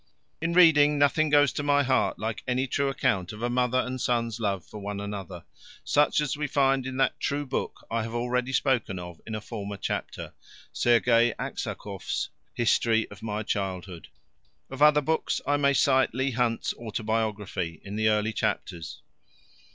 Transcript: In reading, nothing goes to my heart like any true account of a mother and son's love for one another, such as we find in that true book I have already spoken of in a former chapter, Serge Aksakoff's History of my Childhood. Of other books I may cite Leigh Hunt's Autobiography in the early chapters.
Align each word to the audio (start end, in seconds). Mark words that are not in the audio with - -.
In 0.41 0.53
reading, 0.53 0.97
nothing 0.97 1.29
goes 1.29 1.53
to 1.53 1.61
my 1.61 1.83
heart 1.83 2.17
like 2.17 2.41
any 2.47 2.65
true 2.65 2.87
account 2.89 3.31
of 3.31 3.43
a 3.43 3.51
mother 3.51 3.77
and 3.79 4.01
son's 4.01 4.39
love 4.39 4.65
for 4.65 4.79
one 4.79 4.99
another, 4.99 5.43
such 5.83 6.19
as 6.21 6.35
we 6.35 6.47
find 6.47 6.87
in 6.87 6.97
that 6.97 7.19
true 7.19 7.45
book 7.45 7.85
I 7.91 8.01
have 8.01 8.15
already 8.15 8.51
spoken 8.51 8.97
of 8.97 9.21
in 9.27 9.35
a 9.35 9.39
former 9.41 9.77
chapter, 9.77 10.33
Serge 10.73 11.35
Aksakoff's 11.37 12.29
History 12.55 13.07
of 13.11 13.21
my 13.21 13.43
Childhood. 13.43 14.07
Of 14.71 14.81
other 14.81 15.01
books 15.01 15.39
I 15.45 15.57
may 15.57 15.75
cite 15.75 16.15
Leigh 16.15 16.31
Hunt's 16.31 16.73
Autobiography 16.77 17.79
in 17.83 17.95
the 17.95 18.09
early 18.09 18.33
chapters. 18.33 19.03